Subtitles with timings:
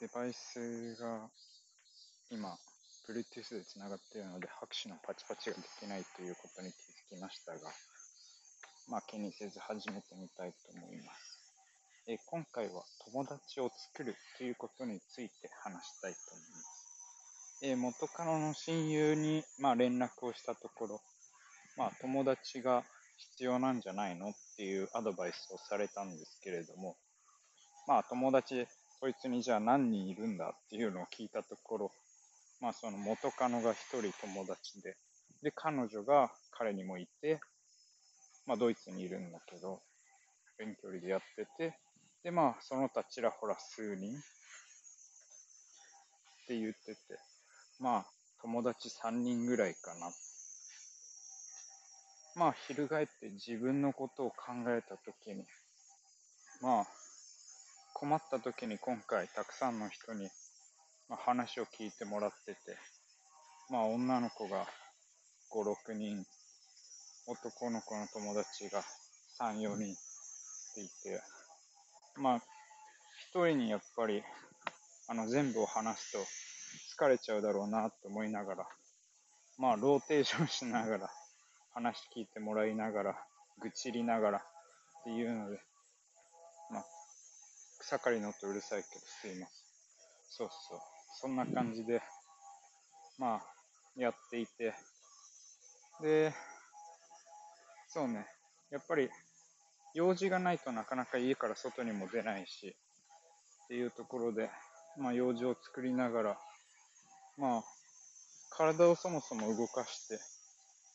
[0.00, 1.28] デバイスが
[2.30, 2.56] 今、
[3.08, 7.58] Bluetooth でつながっているので拍手のパチパチができないということに気づきましたが、
[8.88, 11.38] まあ気にせず始めてみたいと思います。
[12.06, 17.58] え今回は友達を作るということについて話したいと思います。
[17.62, 21.00] え元カノの親友に、まあ、連絡をしたところ、
[21.76, 22.84] まあ、友達が
[23.16, 26.96] 必要なんじゃないのっていうアドバイスをされたんですけれども、
[27.88, 28.68] まあ、友達、
[29.00, 31.92] こいつにじゃあ何人いるんだっていうのを聞いたところ、
[32.60, 34.96] まあ、その元カノが一人友達で、
[35.40, 37.38] で、彼女が彼にもいて、
[38.44, 39.80] まあ、ドイツにいるんだけど、
[40.58, 41.78] 遠距離でやってて、
[42.24, 44.14] で、まあ、その他ちらほら数人っ
[46.48, 46.98] て言ってて、
[47.78, 48.06] まあ、
[48.42, 50.10] 友達3人ぐらいかな。
[52.34, 55.44] まあ、翻って自分のことを考えたときに、
[56.60, 56.86] まあ、
[58.00, 60.28] 困ったときに今回たくさんの人に、
[61.08, 62.58] ま、話を聞いてもらってて、
[63.70, 64.68] まあ、女の子が
[65.52, 66.24] 5、6人、
[67.26, 68.84] 男の子の友達が
[69.40, 69.96] 3、4人っ
[70.76, 71.20] ていて、
[72.18, 72.42] まあ、
[73.30, 74.22] 一人にやっぱり、
[75.08, 76.18] あの、全部を話すと、
[77.04, 78.68] 疲れちゃうだろうなって思いながら、
[79.58, 81.10] まあ、ローテーションしながら、
[81.74, 83.26] 話聞いてもらいながら、
[83.60, 84.42] 愚痴りながらっ
[85.02, 85.67] ていうので、
[87.88, 89.68] 草刈りの音うるさいけどすいません。
[90.28, 90.78] そうそう。
[91.22, 92.02] そんな感じで、
[93.18, 93.42] まあ、
[93.96, 94.74] やっていて、
[96.02, 96.34] で、
[97.88, 98.26] そうね、
[98.70, 99.08] やっぱり、
[99.94, 102.76] 用事がないとなかなか家から外にも出ないし、
[103.64, 104.50] っていうところで、
[104.98, 106.38] まあ、用事を作りながら、
[107.38, 107.64] まあ、
[108.50, 110.18] 体をそもそも動かして、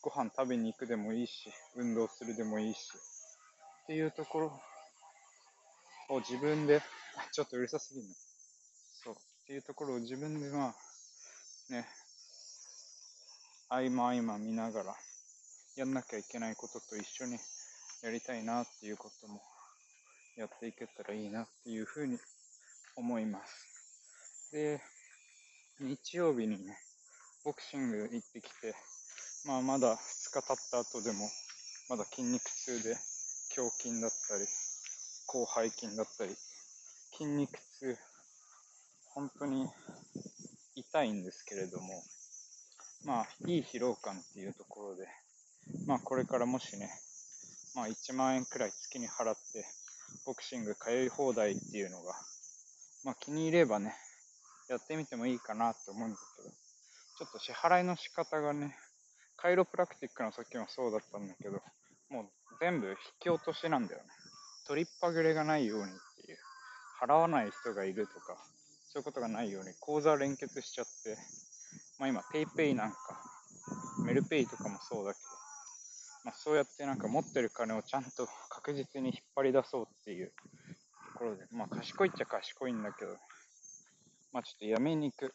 [0.00, 2.78] ご飯食べに行くでもいいし、運動するでもいいし、
[3.82, 4.60] っていうところ
[6.08, 6.82] を自分で、
[7.32, 8.06] ちょっとうるさすぎる
[9.02, 11.88] そう、っていうところを自分でまあ、ね、
[13.68, 14.96] 合間合間見ながら、
[15.76, 17.38] やんなきゃいけないことと一緒に
[18.02, 19.42] やりたいなっていうことも
[20.36, 22.18] やっていけたらいいなっていうふうに
[22.96, 24.50] 思います。
[24.52, 24.80] で、
[25.80, 26.78] 日曜日にね、
[27.44, 28.74] ボクシング行ってきて、
[29.44, 31.28] まあまだ2日経った後でも、
[31.88, 32.96] まだ筋肉痛で、
[33.56, 34.46] 胸筋だったり、
[35.30, 36.34] 広背筋だったり、
[37.16, 37.96] 筋肉痛、
[39.14, 39.68] 本当に
[40.74, 42.02] 痛いんですけれども、
[43.04, 45.06] まあ、いい疲労感っていうところで、
[45.86, 46.88] まあ、これからもしね、
[47.74, 49.64] まあ、1万円くらい月に払って、
[50.26, 52.14] ボクシング通い放題っていうのが、
[53.04, 53.94] まあ、気に入ればね、
[54.68, 58.76] やってみてもいいかなって思うんだけど、ちょっと支払いの仕方がね、
[59.36, 61.60] カイロプラクティックの時もそうだったんだけど、
[62.08, 62.26] もう
[62.60, 64.08] 全部引き落としなんだよね。
[64.66, 65.86] 取りっぱぐれがないようにっ
[66.24, 66.38] ていう、
[67.00, 68.36] 払わない人がいるとか、
[68.86, 71.18] そういうことがないように口座連結しちゃって、
[71.98, 72.96] まあ今 PayPay なんか、
[74.04, 75.24] メルペイとかもそうだけど、
[76.24, 80.32] まあそうやってなんか持ってる金をちゃんと確実に引っ張り出そうっていう
[81.12, 83.12] ところで、まあ賢いっちゃ賢いんだけど、
[84.32, 85.34] まあちょっとやめに行く。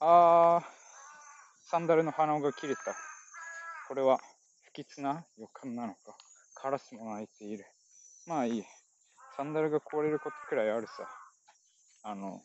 [0.00, 0.64] あー、
[1.66, 2.80] サンダルの鼻が切れた。
[3.88, 4.18] これは
[4.62, 6.16] 不吉な予感なのか。
[6.54, 7.64] カラスも鳴いている。
[8.28, 8.64] まあいい。
[9.38, 11.08] サンダルが壊れることくらいあるさ。
[12.02, 12.42] あの、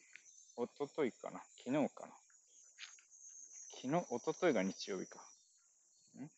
[0.55, 1.41] おとといかな。
[1.57, 2.13] 昨日かな。
[3.81, 5.19] 昨日、おとといが日曜日か。
[6.17, 6.29] ん？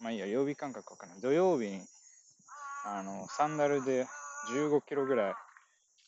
[0.00, 1.20] まあいいや、曜日感覚わかんない。
[1.20, 1.82] 土曜日に、
[2.86, 4.06] あの、サンダルで
[4.50, 5.34] 15キロぐらい、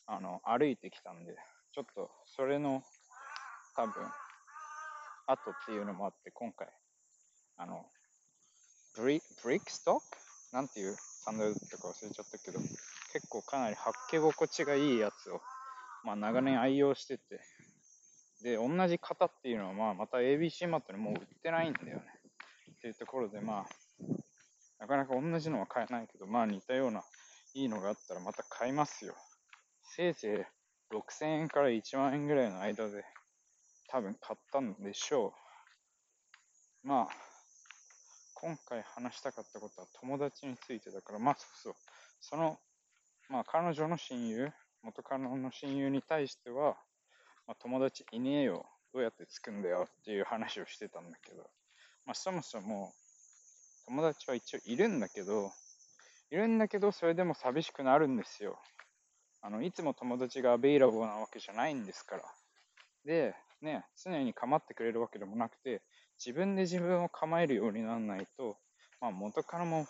[0.07, 1.35] あの、歩いてきたんで、
[1.75, 2.81] ちょっと、それの、
[3.75, 3.93] 多分、
[5.27, 6.69] 後っていうのもあって、今回、
[7.57, 7.85] あの、
[8.95, 10.28] ブリブリックストック？
[10.51, 12.59] なんていうサンダルだったか忘れちゃったけど、
[13.13, 15.41] 結構かなり履き心地がいいやつを、
[16.03, 17.41] まあ長年愛用してて、
[18.41, 22.03] で、同じ型っていうのは、まあまた ABC マットにもう売ってないんだよね。
[22.71, 23.65] っていうところで、まあ、
[24.79, 27.03] なかなか同じのは買えないけど、まあ似たような
[27.53, 29.15] いいのがあったらまた買いますよ。
[29.83, 30.47] せいぜ
[30.91, 33.03] い6000円から1万円ぐらいの間で
[33.89, 35.33] 多分買ったんでしょ
[36.83, 36.87] う。
[36.87, 37.28] まあ、
[38.41, 41.73] 今回話したかったことは友達についてだから、まあそうそう。
[42.21, 42.57] その、
[43.29, 44.49] まあ彼女の親友、
[44.81, 46.77] 元カノの親友に対しては、
[47.47, 48.65] まあ、友達いねえよ。
[48.93, 51.43] どうやってつくんだよっていう話をしてたんだけど、
[52.05, 52.93] まあそもそも
[53.87, 55.51] 友達は一応いるんだけど、
[56.31, 58.57] いるんだけど、それでも寂しくなるんですよ。
[59.41, 62.23] あの、いつも友達がアベイラボーなわけじゃないんですから。
[63.03, 65.81] で、ね、常に構ってくれるわけでもなくて、
[66.23, 68.57] 自分で自分を構えるようにならないと、
[69.01, 69.87] まあ元からも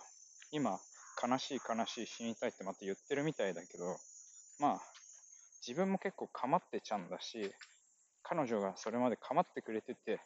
[0.51, 0.79] 今、
[1.21, 3.97] 悲しい悲しい死にたいってまた言ってるみたいだけど、
[4.59, 4.81] まあ、
[5.65, 7.51] 自分も結構構ってちゃうんだし、
[8.23, 10.21] 彼女がそれまで構ってくれてて、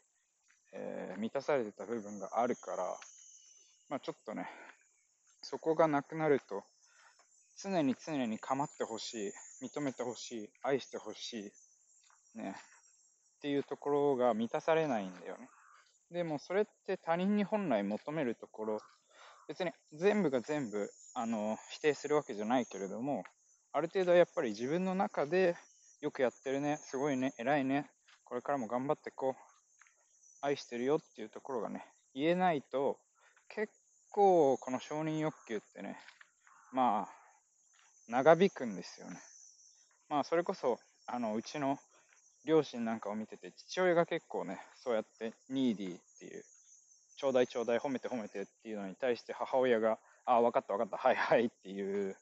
[0.71, 2.97] えー、満たされてた部分があるから、
[3.89, 4.47] まあちょっとね、
[5.41, 6.63] そこがなくなると、
[7.61, 9.29] 常に常に構ってほし
[9.61, 11.51] い、認めてほしい、愛してほし
[12.35, 12.55] い、ね、
[13.43, 15.49] っていうところが満たされないんだよね。
[16.09, 18.79] でもそれって他人に本来求めるところ、
[19.49, 23.25] 別に全部が全部あの否定するわけじゃないけれども、
[23.73, 25.57] ある程度やっぱり自分の中で
[25.99, 27.91] よくやってるね、すごいね、偉いね、
[28.23, 29.35] これからも頑張ってこう、
[30.41, 32.97] 愛してるよっていうところがね、言えないと、
[33.49, 33.73] 結
[34.09, 35.97] 構この承認欲求ってね、
[36.71, 37.13] まあ、
[38.07, 39.19] 長引くんですよね。
[40.07, 41.77] まあ、それこそ、あの、うちの
[42.45, 46.43] 両親なんかを見てて、父親が結構ね、そうやってニーディーっていう、
[47.15, 52.15] ちょうだいちょうだい褒めて褒めてっていうのに対して母親が、ああ、分かった分かった、はいはいっていう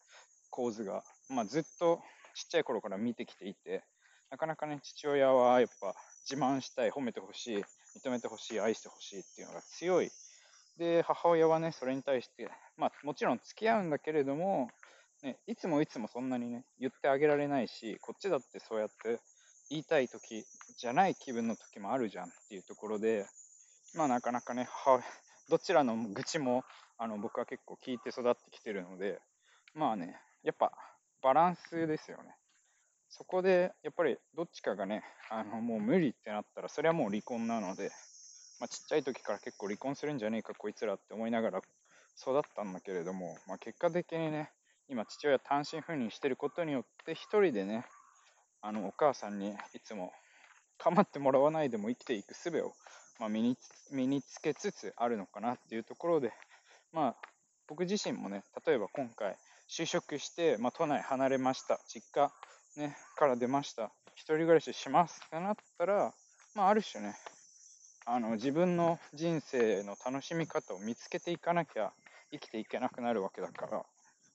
[0.49, 2.01] 構図が、まあ、ずっと
[2.35, 3.83] ちっちゃい頃から見てきていて、
[4.29, 5.95] なかなかね、父親はやっぱ
[6.29, 7.63] 自慢したい、褒めてほしい、
[8.05, 10.11] 認めてほしい、愛してほしいっていうのが強い。
[10.77, 14.69] で、母親はね、それに対して、まあ、もちろん付き合うんだけれども、
[15.23, 19.19] ね、いつもいつもそんなにね、言ってあげられないし、こっちだってそうやって
[19.71, 20.45] 言いたい時
[20.77, 23.25] じゃない気分の時もあるじゃんっていうところで、
[23.95, 24.67] まあなかなかね、
[25.49, 26.63] どちらの愚痴も
[26.97, 29.19] あの僕は結構聞いて育ってきてるので、
[29.73, 30.73] まあね、やっぱ
[31.23, 32.35] バランスですよね。
[33.09, 37.91] そこでやっぱりどっちかがね、あのもう無理ってなったら、それはもう離婚なので、
[38.59, 41.61] まあ、ちっちゃい時から結構離婚するんじゃねえか、こいつらって思いながら
[42.21, 44.51] 育ったんだけれども、まあ、結果的にね、
[44.89, 47.85] 今父親単身赴任してることによって、一人でね、
[48.61, 50.11] あのお母さんにいつも
[50.77, 52.73] 構ってもらわないでも生きていく術を、
[53.19, 53.57] まあ、身に
[53.91, 56.31] 身につけつつあるのかなっていうところで、
[56.91, 57.15] まあ、
[57.67, 59.35] 僕自身もね、例えば今回、
[59.69, 62.31] 就職して、まあ、都内離れました、実家、
[62.77, 66.13] ね、から出ました、一人暮らししますってなったら、
[66.55, 67.15] まあ、ある種ね、
[68.05, 71.93] あの自分の人生の楽しみ方を見つけていかなきゃ
[72.31, 73.85] 生きていけなくなるわけだから、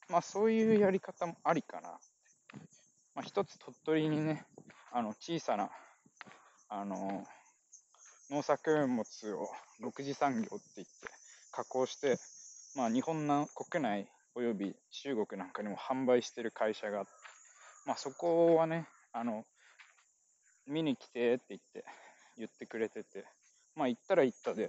[0.09, 1.99] まあ、そういうやり方もありかな。
[3.17, 4.45] まあ、一つ鳥取にね、
[4.93, 5.71] あの小さな
[6.69, 7.25] あの
[8.31, 9.01] 農作物
[9.33, 9.49] を
[9.83, 10.93] 6次産業って言って
[11.51, 12.19] 加工して、
[12.77, 17.11] まあ、日本の国内および中国なんかにも販売してる会社があって、
[17.87, 19.45] まあ、そこはね、あの
[20.67, 21.85] 見に来てって言って
[22.37, 23.25] 言ってくれてて、
[23.77, 24.69] まあ、行ったら行ったで、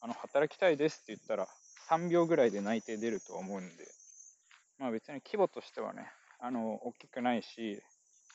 [0.00, 1.48] あの働きたいですって言ったら、
[1.88, 3.88] 3秒ぐらいで内定出ると思うんで、
[4.78, 6.06] まあ、別に規模としてはね、
[6.40, 7.82] あの大きくないし、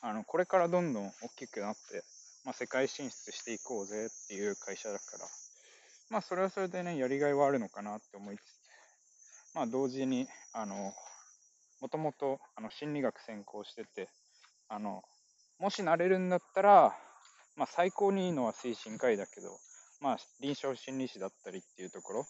[0.00, 2.04] あのこれからどんどん大きくなって、
[2.44, 5.26] まあ、世界進出していこうぜっていう会社だから、
[6.10, 8.44] まあ、それはそれでね、やりがいはあるのかなって思いつつ、
[9.54, 10.92] まあ、同時に、あの、
[11.80, 14.08] もともとあの心理学専攻してて、
[14.68, 15.02] あの、
[15.58, 16.94] もしなれるんだったら、
[17.56, 19.58] まあ、最高にいいのは精神科医だけど、
[20.00, 22.26] まあ、臨床心理士だったりっていうところ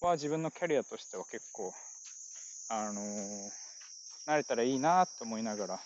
[0.00, 1.72] は自分のキャリアとしては結構、
[2.70, 3.67] あのー、
[4.28, 5.80] 慣れたらいいなと思いながら、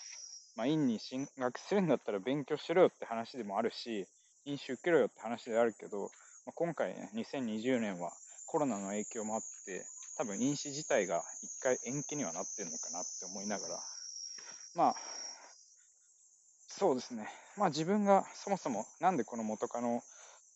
[0.57, 4.09] まあ、院に進学するんだったら勉強しろよって話でもあるし、
[4.45, 6.11] 飲酒受けろよって話であるけど、
[6.45, 8.11] まあ、今回ね、2020年は
[8.49, 9.85] コロナの影響もあって、
[10.19, 13.79] 多分飲酒自体が一回延期にはなってるのかなって思いながら、
[14.75, 14.95] まあ、
[16.67, 17.29] そうですね。
[17.57, 20.03] まあ自分がそもそもなんでこの元カノ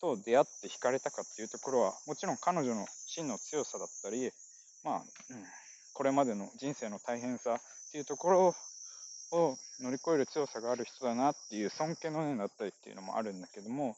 [0.01, 4.29] と出会って惹かれたかっていうところは、もちろん彼女の真の強さだったり、
[4.83, 5.03] まあ、うん、
[5.93, 8.55] これまでの人生の大変さっていうところ
[9.31, 13.95] を乗り越える強さがある人だなっていう尊敬の念だったりっていうのもあるんだけども、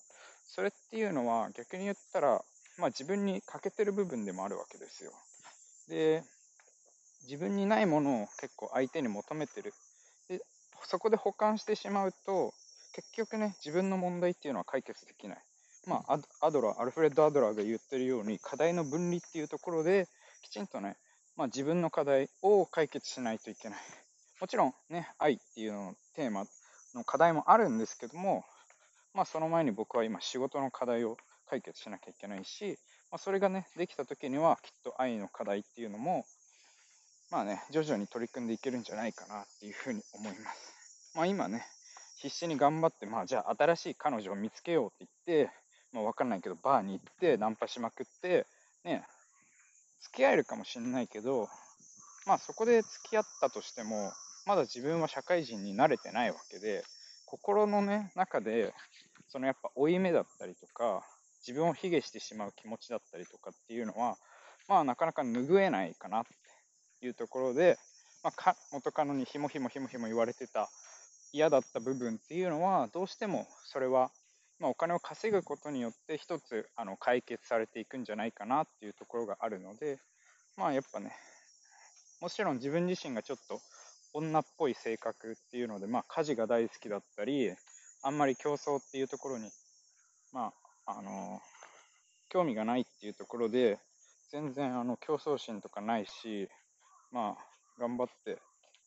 [0.47, 2.41] それっていうのは逆に言ったら、
[2.77, 5.11] まあ自分に欠けてる部分でもあるわけですよ。
[5.87, 6.23] で、
[7.23, 9.73] 自分にないものを結構相手に求めてる。
[10.27, 10.41] で、
[10.85, 12.53] そこで保管してしまうと、
[12.93, 15.37] 結局ね、自分の問題っていうのは解決できない。
[15.85, 20.07] まあ、アドラー、アルフレッド・アドラーが言ってるように、課題の分離っていうところで、
[20.41, 20.97] きちんとね、
[21.39, 23.79] まあ、自分の課題を解決しないといけない。
[24.41, 26.43] もちろんね、愛っていうののテーマ
[26.93, 28.43] の課題もあるんですけども、
[29.13, 31.15] まあ、その前に僕は今仕事の課題を
[31.49, 32.77] 解決しなきゃいけないし、
[33.09, 36.25] まあ、それがね、できた時にはきっと愛の課題っていうのも、
[37.31, 41.13] まあね、徐々に取り組んでいけるんじゃないかなっていうふうに思います。
[41.15, 41.65] まあ今ね、
[42.17, 45.53] 必死に頑張って、まあじゃあ新しい彼女を見つけようって言って、
[45.93, 48.45] まあわかんないけど、バーに行って、ナンパしまくって、
[48.83, 49.05] ね、
[50.01, 51.47] 付き合えるかもしんないけど、
[52.25, 54.11] まあそこで付き合ったとしても、
[54.45, 56.83] まだ自分は社会人に慣れてないわけで、
[57.25, 58.73] 心のね、中で、
[59.27, 61.03] そのやっぱ負い目だったりとか、
[61.47, 64.17] 自分を卑下してしまう気持ちだったりとかっていうのは、
[64.67, 66.23] まあなかなか拭えないかなっ
[66.99, 67.77] ていうところで、
[68.23, 70.69] まあ、か元カノにひもひもひもひも言われてた
[71.31, 74.11] 嫌だった部分っていうのは、どうしてもそれは、
[74.59, 79.99] まあ、お金を稼ぐことによって一つあの解決されていくんじゃないかなっていうところがあるので、
[80.57, 81.13] まあやっぱね、
[82.21, 83.61] もちろん自分自身がちょっと
[84.13, 87.53] 女っぽい性格っていうので、まあ家事が大好きだったり、
[88.01, 89.49] あんまり競争っていうところに、
[90.31, 90.53] ま
[90.85, 91.41] あ、あの、
[92.29, 93.79] 興味がないっていうところで、
[94.31, 96.49] 全然あの競争心とかないし、
[97.11, 98.39] まあ、頑張って、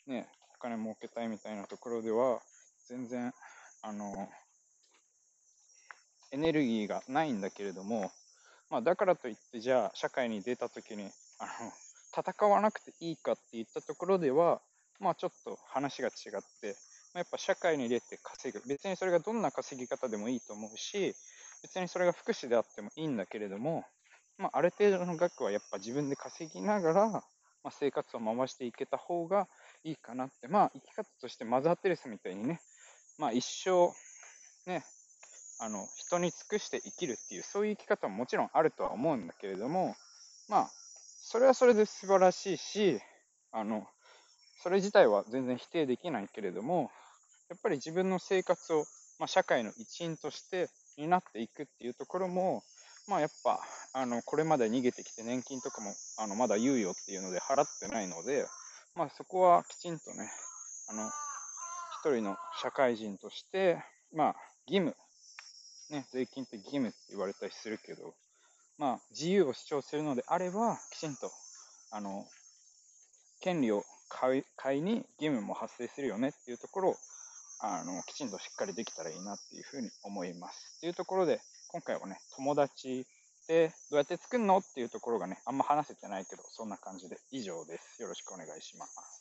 [0.06, 2.40] ね、お金儲けたいみたいなところでは、
[2.88, 3.32] 全然、
[3.82, 4.28] あの、
[6.32, 8.10] エネルギーがないんだけれども、
[8.70, 11.72] まあ、だからといって、じゃあ、社会に出たときに、あの、
[12.16, 14.60] 戦わなくていいかっていったところでは、
[14.98, 16.12] まあ、ちょっと話が違っ
[16.60, 16.76] て、
[17.12, 18.66] まあ、やっぱ社会に出て稼ぐ。
[18.66, 21.14] 別にそれがどんな稼ぎ方でもいいと思うし、
[21.62, 23.84] 別にそれが福祉であってもいいんだけれども、
[24.38, 27.22] まあ、ある程度の額はやっぱ自分で稼ぎながら、ま
[27.64, 29.48] あ、生活を回していけた方が
[29.84, 32.60] いいかなって、まあ、生き方としてマザー・テレスみたいにね、
[33.18, 33.92] まあ、一生、
[34.70, 34.84] ね、
[35.62, 39.94] あの、人に尽くして生きるっていう、そういう生き方ももちろんあるとは思うんだけれども、
[40.48, 40.70] まあ、
[41.22, 43.00] それはそれで素晴らしいし、
[43.52, 43.86] あの、
[44.60, 46.90] それ自体は全然否定できないけれども、
[47.48, 48.86] やっぱり自分の生活を、
[49.20, 52.64] まあ、社会の一員として担っていくっていうところも、
[53.06, 53.60] まあやっぱ、
[53.92, 58.46] あの、これまで逃げてきて年金とかも、あの、まだ猶予っていうので払ってないので、
[58.96, 60.30] まあそこはきちんとね、
[60.88, 61.08] あの、
[62.00, 64.96] 一人の社会人として、まあ義務、
[65.92, 68.14] ね、税金って義務って言われたりするけど、
[68.78, 71.30] まあ自由を主張するのであれば、きちんと、
[71.90, 72.26] あの、
[73.40, 74.38] 権利を買
[74.78, 76.96] いに義務も発生するよねっていうところを、
[77.60, 80.76] あの、きちんとしっかりできたらいいなっていうふうに思います。
[80.78, 83.06] っていうところで、今回はね、友達
[83.42, 88.00] ってどうやって作るのっていうところがね、あんま話せてないけど、そんな感じで以上です。
[88.00, 89.02] よろしくお願いします。